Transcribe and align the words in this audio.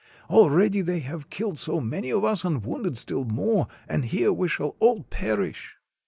Already 0.31 0.81
they 0.81 1.01
have 1.01 1.29
killed 1.29 1.59
so 1.59 1.79
many 1.79 2.09
of 2.11 2.25
us, 2.25 2.43
and 2.43 2.65
wounded 2.65 2.97
still 2.97 3.23
more, 3.23 3.67
and 3.87 4.05
here 4.05 4.33
we 4.33 4.47
shall 4.47 4.75
all 4.79 5.03
perish." 5.03 5.75